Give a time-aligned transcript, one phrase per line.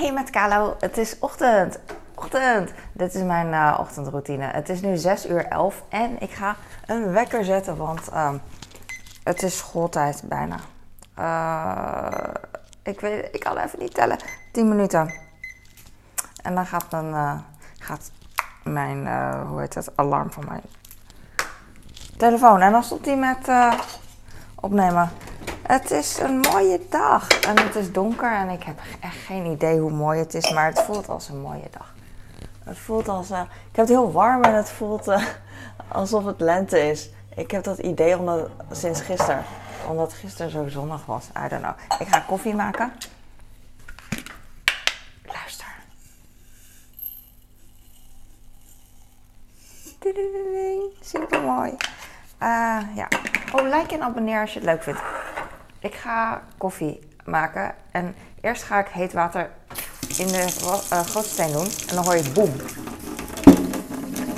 [0.00, 1.78] Hey met Kalo, het is ochtend.
[2.14, 2.72] Ochtend.
[2.92, 4.44] Dit is mijn uh, ochtendroutine.
[4.44, 8.32] Het is nu 6 uur 11 en ik ga een wekker zetten, want uh,
[9.24, 10.56] het is schooltijd bijna.
[11.18, 12.34] Uh,
[12.82, 14.18] ik, weet, ik kan even niet tellen.
[14.52, 15.14] 10 minuten.
[16.42, 17.38] En dan gaat mijn, uh,
[17.78, 18.10] gaat
[18.64, 18.98] mijn
[19.46, 20.62] hoe heet het, alarm van mijn
[22.16, 22.60] telefoon.
[22.60, 23.48] En dan stopt hij met
[24.54, 25.10] opnemen.
[25.70, 29.78] Het is een mooie dag en het is donker en ik heb echt geen idee
[29.78, 31.94] hoe mooi het is, maar het voelt als een mooie dag.
[32.64, 35.24] Het voelt als, uh, ik heb het heel warm en het voelt uh,
[35.88, 37.10] alsof het lente is.
[37.36, 39.44] Ik heb dat idee omdat, sinds gisteren,
[39.88, 41.26] omdat gisteren zo zonnig was.
[41.44, 42.00] I don't know.
[42.00, 42.92] Ik ga koffie maken.
[45.24, 45.74] Luister.
[51.00, 51.70] Super mooi.
[52.42, 53.08] Uh, ja.
[53.52, 55.00] Oh, like en abonneer als je het leuk vindt.
[55.80, 59.50] Ik ga koffie maken en eerst ga ik heet water
[60.18, 60.46] in de
[60.92, 62.52] uh, grote steen doen en dan hoor je boem.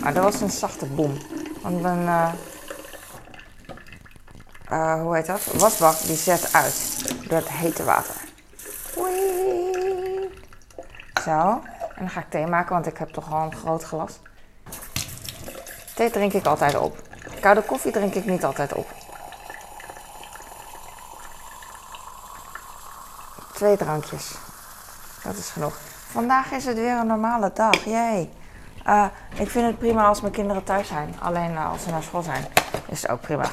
[0.00, 1.16] Maar dat was een zachte boem.
[1.62, 2.32] Want mijn, uh,
[4.72, 5.44] uh, hoe heet dat?
[5.44, 8.14] Wasbak die zet uit door het hete water.
[11.22, 11.62] Zo.
[11.94, 14.20] En dan ga ik thee maken, want ik heb toch al een groot glas.
[15.94, 17.02] Thee drink ik altijd op.
[17.40, 19.03] Koude koffie drink ik niet altijd op.
[23.54, 24.34] Twee drankjes.
[25.22, 25.78] Dat is genoeg.
[26.10, 27.84] Vandaag is het weer een normale dag.
[27.84, 28.30] Jee.
[28.86, 31.14] Uh, ik vind het prima als mijn kinderen thuis zijn.
[31.20, 32.44] Alleen uh, als ze naar school zijn,
[32.86, 33.44] is het ook prima.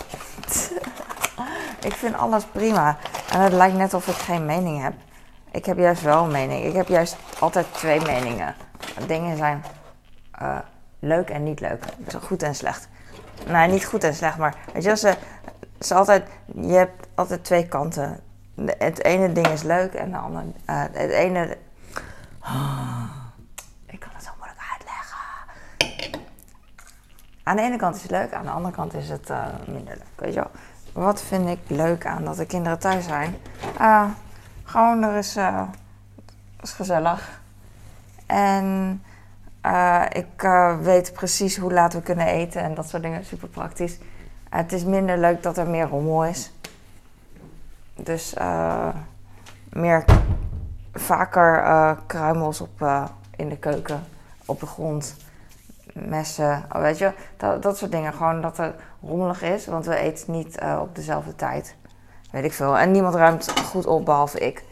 [1.89, 2.97] ik vind alles prima.
[3.31, 4.93] En het lijkt net of ik geen mening heb.
[5.51, 6.65] Ik heb juist wel een mening.
[6.65, 8.55] Ik heb juist altijd twee meningen.
[9.07, 9.63] Dingen zijn
[10.41, 10.57] uh,
[10.99, 11.83] leuk en niet leuk.
[12.23, 12.87] Goed en slecht.
[13.45, 15.15] Nee, niet goed en slecht, maar weet je, ze,
[15.79, 18.19] ze altijd, je hebt altijd twee kanten
[18.77, 20.43] het ene ding is leuk en de andere.
[20.45, 21.57] Uh, het ene.
[22.43, 23.03] Oh,
[23.85, 25.17] ik kan het zo moeilijk uitleggen.
[27.43, 29.93] Aan de ene kant is het leuk, aan de andere kant is het uh, minder
[29.93, 30.05] leuk.
[30.15, 30.51] Weet je wel?
[31.03, 33.35] Wat vind ik leuk aan dat de kinderen thuis zijn?
[33.81, 34.05] Uh,
[34.63, 35.37] gewoon, er is,
[36.61, 37.41] is gezellig.
[38.25, 39.03] En
[40.11, 40.41] ik
[40.81, 43.25] weet precies hoe laat we kunnen eten en dat soort dingen.
[43.25, 43.97] Super praktisch.
[44.49, 46.51] het is minder leuk dat er meer rommel is.
[48.03, 48.87] Dus uh,
[49.69, 50.05] meer
[50.93, 54.03] vaker uh, kruimels op, uh, in de keuken,
[54.45, 55.15] op de grond,
[55.93, 58.13] messen, oh, weet je, dat, dat soort dingen.
[58.13, 61.75] Gewoon dat het rommelig is, want we eten niet op dezelfde tijd.
[62.31, 62.77] Weet ik veel.
[62.77, 64.63] En niemand ruimt goed op behalve ik.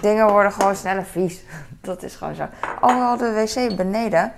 [0.00, 1.42] dingen worden gewoon sneller vies.
[1.80, 2.46] dat is gewoon zo.
[2.80, 4.32] Oh, hadden de wc beneden.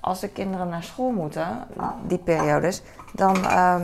[0.00, 1.66] Als de kinderen naar school moeten,
[2.06, 3.36] die periodes, dan.
[3.36, 3.80] Uh,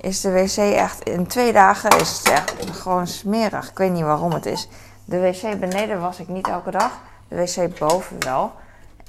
[0.00, 3.70] is de wc echt in twee dagen is het echt gewoon smerig.
[3.70, 4.68] Ik weet niet waarom het is.
[5.04, 6.92] De wc beneden was ik niet elke dag.
[7.28, 8.52] De wc boven wel.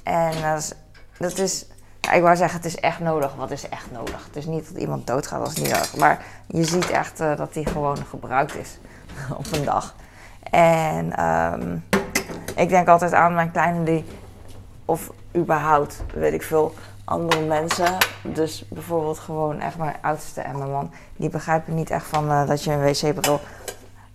[0.02, 0.72] En dat is,
[1.18, 1.66] dat is
[2.12, 3.34] ik wou zeggen, het is echt nodig.
[3.34, 4.24] Wat is echt nodig?
[4.26, 5.96] Het is niet dat iemand doodgaat, is niet nodig.
[5.96, 8.78] Maar je ziet echt uh, dat die gewoon gebruikt is
[9.38, 9.94] op een dag.
[10.50, 11.84] En um,
[12.56, 14.04] ik denk altijd aan mijn kleine die,
[14.84, 16.74] of überhaupt, weet ik veel,
[17.10, 17.96] andere mensen.
[18.22, 20.90] Dus bijvoorbeeld gewoon echt mijn oudste en mijn man.
[21.16, 23.40] Die begrijpen niet echt van uh, dat je een wc-bril...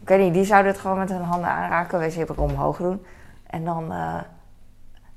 [0.01, 2.00] Ik weet niet, die zouden het gewoon met hun handen aanraken.
[2.00, 3.06] Wc-bril omhoog doen.
[3.47, 4.16] En dan uh,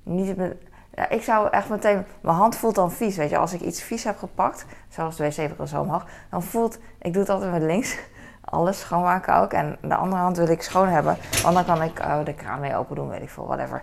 [0.03, 0.37] niet...
[0.37, 0.57] Met,
[0.95, 2.05] ja, ik zou echt meteen...
[2.21, 3.39] Mijn hand voelt dan vies, weet je.
[3.39, 6.07] Als ik iets vies heb gepakt, zoals de wc-bril zo omhoog...
[6.31, 6.79] Dan voelt...
[6.99, 7.99] Ik doe het altijd met links.
[8.45, 9.53] Alles schoonmaken ook.
[9.53, 11.17] En de andere hand wil ik schoon hebben.
[11.43, 13.83] Want dan kan ik uh, de kraan mee open doen, weet ik veel, whatever.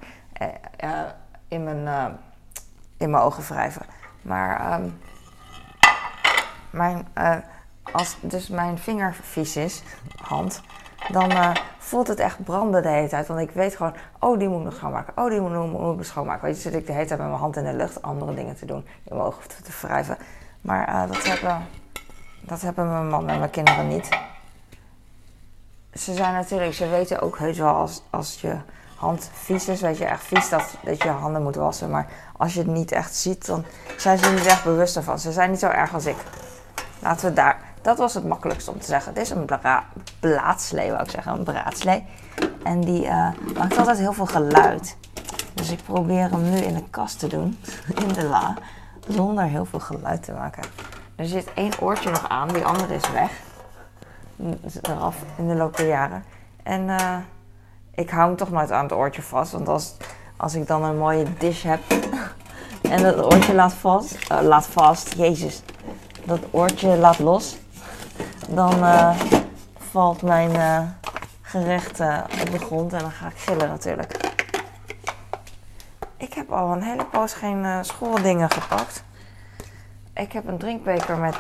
[1.47, 2.17] in mijn
[2.97, 3.85] in mijn ogen wrijven.
[4.21, 4.99] Maar um,
[6.69, 7.35] mijn, uh,
[7.91, 9.83] als dus mijn vinger vies is,
[10.21, 10.61] hand,
[11.11, 13.27] dan uh, voelt het echt branden de hele tijd.
[13.27, 15.13] Want ik weet gewoon, oh die moet ik nog schoonmaken.
[15.23, 16.45] Oh die moet, moet ik schoonmaken.
[16.45, 18.55] Weet je, zit ik de hele tijd met mijn hand in de lucht andere dingen
[18.55, 18.85] te doen.
[19.03, 20.17] In mijn ogen te, te wrijven.
[20.61, 21.67] Maar uh, dat, hebben,
[22.41, 24.09] dat hebben mijn man en mijn kinderen niet.
[25.93, 28.57] Ze zijn natuurlijk, ze weten ook heus wel als, als je
[28.95, 31.89] hand vies is, weet je, echt vies dat, dat je handen moet wassen.
[31.89, 32.07] Maar
[32.37, 33.65] als je het niet echt ziet, dan
[33.97, 35.19] zijn ze niet echt bewust ervan.
[35.19, 36.17] Ze zijn niet zo erg als ik.
[36.99, 37.59] Laten we daar.
[37.81, 39.13] Dat was het makkelijkste om te zeggen.
[39.13, 39.49] Dit is een
[40.19, 41.33] blaadslee, wou ik zeggen.
[41.33, 42.05] Een braadslee.
[42.63, 44.97] En die uh, maakt altijd heel veel geluid.
[45.53, 47.59] Dus ik probeer hem nu in de kast te doen.
[48.03, 48.53] In de la.
[49.07, 50.63] Zonder heel veel geluid te maken.
[51.15, 52.47] Er zit één oortje nog aan.
[52.47, 53.31] Die andere is weg.
[54.81, 56.23] Eraf in de loop der jaren.
[56.63, 57.17] En uh,
[57.95, 59.51] ik hou hem toch nooit aan het oortje vast.
[59.51, 59.93] Want als,
[60.37, 61.79] als ik dan een mooie dish heb
[62.93, 65.61] en dat oortje laat vast, uh, laat vast, jezus,
[66.23, 67.57] dat oortje laat los,
[68.49, 69.19] dan uh,
[69.77, 70.81] valt mijn uh,
[71.41, 74.33] gericht eh, op de grond en dan ga ik gillen natuurlijk.
[76.17, 79.03] Ik heb al een hele poos geen schooldingen gepakt.
[80.13, 81.35] Ik heb een drinkbeker met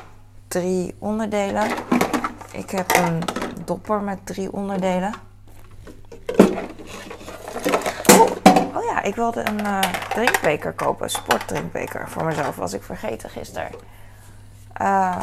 [0.47, 1.71] drie onderdelen.
[2.51, 3.21] Ik heb een
[3.65, 5.13] dopper met drie onderdelen.
[8.75, 9.79] Oh, ja, ik wilde een uh,
[10.09, 13.71] drinkbeker kopen, sportdrinkbeker voor mezelf, was ik vergeten gisteren.
[14.81, 15.21] Uh,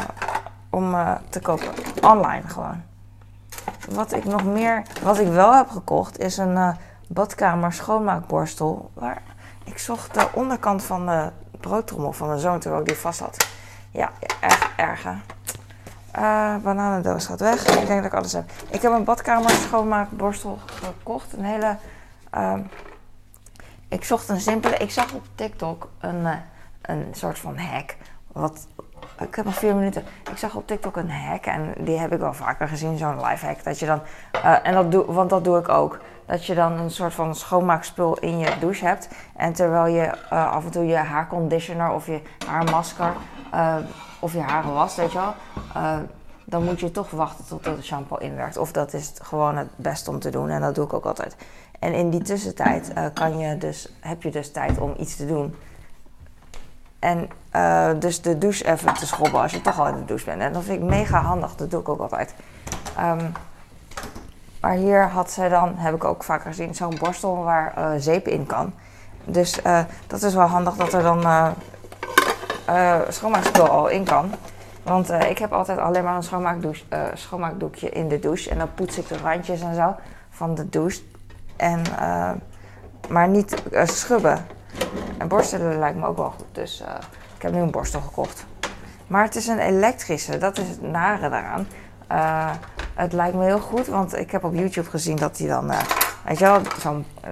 [0.70, 1.68] om uh, te kopen,
[2.00, 2.82] online gewoon.
[3.90, 6.76] Wat ik nog meer, wat ik wel heb gekocht, is een
[7.06, 8.90] badkamer schoonmaakborstel.
[8.94, 9.22] Waar
[9.64, 13.48] ik zocht de onderkant van de broodtrommel van mijn zoon terwijl ik die vast had.
[13.90, 14.10] Ja,
[14.40, 15.04] echt erg
[16.18, 17.66] uh, bananendoos gaat weg.
[17.66, 18.50] Ik denk dat ik alles heb.
[18.68, 21.32] Ik heb een badkamer schoonmaakborstel gekocht.
[21.32, 21.76] Een hele.
[22.34, 22.54] Uh,
[23.92, 24.76] ik zocht een simpele.
[24.76, 26.34] Ik zag op TikTok een, uh,
[26.82, 27.96] een soort van hack.
[28.32, 28.66] Wat.
[29.20, 30.04] Ik heb nog vier minuten.
[30.30, 33.46] Ik zag op TikTok een hack en die heb ik wel vaker gezien, zo'n live
[33.46, 33.64] hack.
[33.64, 34.00] Dat je dan,
[34.44, 35.98] uh, en dat doe, want dat doe ik ook.
[36.26, 39.08] Dat je dan een soort van schoonmaakspul in je douche hebt.
[39.36, 43.12] En terwijl je uh, af en toe je haarconditioner of je haarmasker
[43.54, 43.76] uh,
[44.18, 45.34] of je haren was, weet je wel.
[46.44, 48.56] Dan moet je toch wachten tot de shampoo inwerkt.
[48.56, 50.48] Of dat is gewoon het beste om te doen.
[50.48, 51.36] En dat doe ik ook altijd.
[51.78, 55.26] En in die tussentijd uh, kan je dus, heb je dus tijd om iets te
[55.26, 55.54] doen.
[56.98, 60.24] En uh, dus de douche even te schrobben als je toch al in de douche
[60.24, 60.40] bent.
[60.40, 61.54] En dat vind ik mega handig.
[61.54, 62.34] Dat doe ik ook altijd.
[63.00, 63.32] Um,
[64.60, 68.28] maar hier had zij dan, heb ik ook vaker gezien, zo'n borstel waar uh, zeep
[68.28, 68.72] in kan.
[69.24, 69.58] Dus
[70.06, 71.54] dat is wel handig dat er dan
[73.08, 74.34] schoonmaakspul al in kan.
[74.82, 76.84] Want ik heb altijd alleen maar een schoonmaakdouche,
[77.14, 78.50] schoonmaakdoekje in de douche.
[78.50, 79.94] En dan poets ik de randjes en zo
[80.30, 81.00] van de douche.
[81.56, 81.82] En,
[83.08, 84.46] maar niet schubben.
[85.18, 86.46] En borstelen lijkt me ook wel goed.
[86.52, 86.84] Dus
[87.36, 88.46] ik heb nu een borstel gekocht.
[89.06, 91.66] Maar het is een elektrische, dat is het nare daaraan.
[92.94, 95.72] Het lijkt me heel goed, want ik heb op YouTube gezien dat hij dan,
[96.24, 96.60] weet je wel,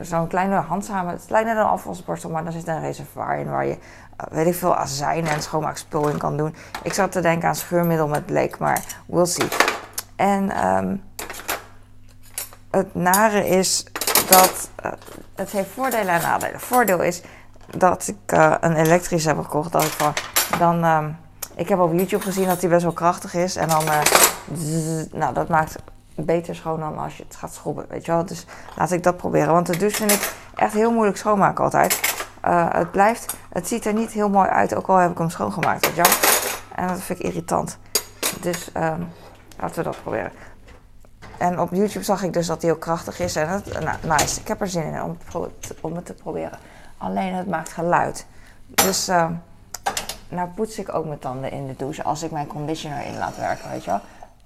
[0.02, 3.66] zo'n kleine handzame, het lijkt net een afwasborstel, maar dan zit een reservoir in waar
[3.66, 3.78] je, uh,
[4.30, 6.54] weet ik veel, azijn en schoonmaakspul in kan doen.
[6.82, 9.48] Ik zat te denken aan scheurmiddel met bleek, maar we'll see.
[10.16, 11.02] En um,
[12.70, 13.86] het nare is
[14.28, 14.92] dat, uh,
[15.34, 16.60] het heeft voordelen en nadelen.
[16.60, 17.22] Voordeel is
[17.76, 20.12] dat ik een elektrisch heb gekocht, dat ik van,
[20.58, 20.84] dan...
[20.84, 21.18] Um,
[21.54, 23.56] ik heb op YouTube gezien dat hij best wel krachtig is.
[23.56, 23.84] En dan,
[25.12, 25.76] nou, dat maakt
[26.24, 28.24] beter schoon dan als je het gaat schrobben, weet je wel.
[28.24, 28.46] Dus
[28.76, 29.52] laat ik dat proberen.
[29.52, 32.00] Want de douche vind ik echt heel moeilijk schoonmaken altijd.
[32.44, 35.30] Uh, het blijft, het ziet er niet heel mooi uit, ook al heb ik hem
[35.30, 36.12] schoongemaakt, weet je wel.
[36.74, 37.78] En dat vind ik irritant.
[38.40, 39.08] Dus um,
[39.58, 40.32] laten we dat proberen.
[41.38, 43.36] En op YouTube zag ik dus dat hij heel krachtig is.
[43.36, 44.40] En het, nou, nice.
[44.40, 45.16] Ik heb er zin in om,
[45.80, 46.58] om het te proberen.
[46.98, 48.26] Alleen het maakt geluid.
[48.66, 49.08] Dus...
[49.08, 49.26] Uh,
[50.30, 53.36] nou poets ik ook mijn tanden in de douche als ik mijn conditioner in laat
[53.36, 54.00] werken, weet je wel.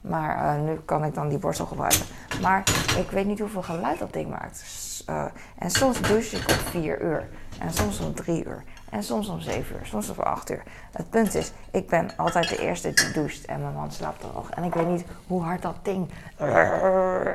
[0.08, 2.04] Maar uh, nu kan ik dan die borstel gebruiken.
[2.42, 2.62] Maar
[2.98, 4.64] ik weet niet hoeveel geluid dat ding maakt.
[5.10, 5.24] Uh,
[5.58, 7.28] en soms douche ik op 4 uur.
[7.58, 8.64] En soms om 3 uur.
[8.90, 9.86] En soms om 7 uur.
[9.86, 10.62] Soms om 8 uur.
[10.92, 13.44] Het punt is, ik ben altijd de eerste die doucht.
[13.44, 14.50] En mijn man slaapt droog.
[14.50, 16.10] En ik weet niet hoe hard dat ding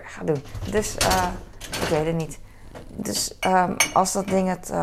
[0.03, 0.43] gaat doen.
[0.71, 1.27] Dus uh,
[1.81, 2.39] ik weet het niet.
[2.87, 4.73] Dus um, als dat ding het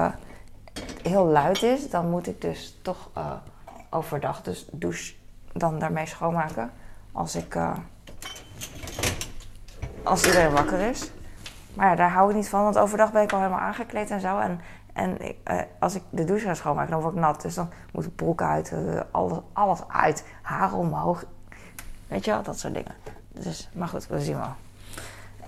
[1.03, 3.11] heel luid is, dan moet ik dus toch
[3.91, 5.15] overdag dus douche
[5.53, 6.71] dan daarmee schoonmaken.
[7.17, 7.55] Als ik.
[7.55, 7.71] Uh,
[10.03, 11.11] als iedereen wakker is.
[11.75, 14.21] Maar ja, daar hou ik niet van, want overdag ben ik al helemaal aangekleed en
[14.21, 14.39] zo.
[14.39, 14.61] En,
[14.93, 17.43] en ik, uh, als ik de douche ga schoonmaken, dan word ik nat.
[17.43, 21.25] Dus dan moet de broek uit, uh, alles, alles uit, haren omhoog.
[22.09, 22.95] Weet je wel, dat soort dingen.
[23.29, 24.55] Dus, maar goed, we zien wel.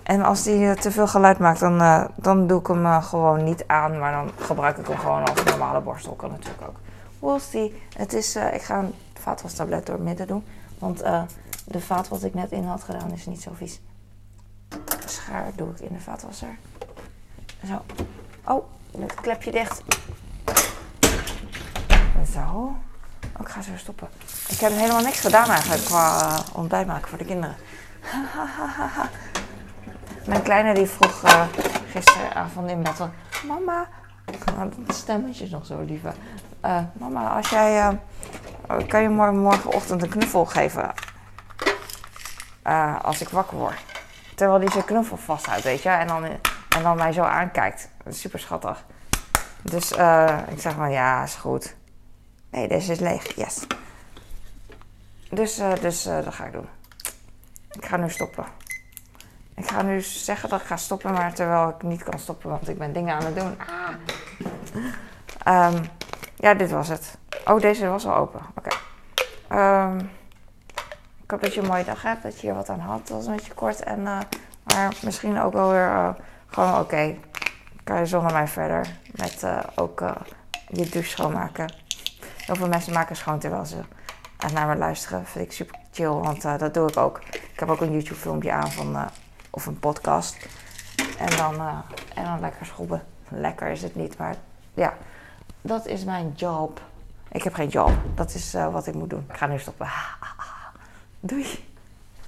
[0.03, 3.99] En als die te veel geluid maakt, dan, dan doe ik hem gewoon niet aan.
[3.99, 6.13] Maar dan gebruik ik hem gewoon als normale borstel.
[6.13, 6.77] Kan natuurlijk ook.
[7.19, 7.83] We'll see.
[7.97, 10.45] Het is, uh, ik ga een vaatwastablet door het midden doen.
[10.79, 11.01] Want
[11.69, 13.79] de vaat wat ik net in had gedaan is niet zo vies.
[15.05, 16.57] Schaar doe ik in de vaatwasser.
[17.67, 17.81] Zo.
[18.43, 18.63] Oh,
[18.99, 19.81] het klepje dicht.
[22.33, 22.39] Zo.
[22.39, 22.75] Oh,
[23.39, 24.07] ik ga zo stoppen.
[24.47, 27.55] Ik heb helemaal niks gedaan eigenlijk qua uh, ontbijt maken voor de kinderen.
[30.27, 31.45] Mijn kleine die vroeg uh,
[31.91, 32.99] gisteravond in bed.
[33.45, 33.87] Mama,
[34.85, 36.01] dat stemmetje is nog zo lief.
[36.65, 37.99] Uh, mama, als jij.
[38.87, 40.93] Kan je morgen, morgenochtend een knuffel geven?
[42.69, 43.79] Uh, als ik wakker word.
[44.35, 45.89] Terwijl die zijn knuffel vasthoudt, weet je.
[45.89, 46.23] En dan,
[46.69, 47.89] en dan mij zo aankijkt.
[48.09, 48.85] Super schattig.
[49.61, 49.91] Dus
[50.47, 51.75] ik zeg van ja, is goed.
[52.51, 53.35] Nee, deze is leeg.
[53.35, 53.67] Yes.
[55.29, 56.67] Dus, dus dat ga ik doen.
[57.71, 58.45] Ik ga nu stoppen.
[59.55, 62.69] Ik ga nu zeggen dat ik ga stoppen, maar terwijl ik niet kan stoppen, want
[62.69, 63.57] ik ben dingen aan het doen.
[65.43, 65.73] Ah.
[65.73, 65.89] Um,
[66.35, 67.17] ja, dit was het.
[67.45, 68.41] Oh, deze was al open.
[68.55, 68.75] Oké.
[69.47, 69.91] Okay.
[69.91, 70.09] Um,
[71.29, 72.99] ik hoop dat je een mooie dag hebt, dat je hier wat aan had.
[72.99, 74.19] Het was een beetje kort en uh,
[74.63, 76.09] Maar misschien ook wel weer uh,
[76.47, 77.15] gewoon oké.
[77.83, 78.87] Kan je zonder mij verder.
[79.11, 79.99] Met uh, ook
[80.67, 81.73] je douche schoonmaken.
[82.37, 83.77] Heel veel mensen maken schoon terwijl ze
[84.53, 85.25] naar me luisteren.
[85.25, 87.21] Vind ik super chill, want dat doe ik ook.
[87.31, 89.09] Ik heb ook een YouTube filmpje aan van,
[89.49, 90.37] of een podcast.
[91.17, 91.83] En dan,
[92.15, 93.03] en dan lekker schrobben.
[93.27, 94.35] Lekker is het niet, maar
[94.73, 94.93] ja,
[95.61, 96.81] dat is mijn job.
[97.31, 97.91] Ik heb geen job.
[98.15, 99.25] Dat is wat ik moet doen.
[99.29, 99.87] Ik ga nu stoppen.
[101.21, 101.68] Doei.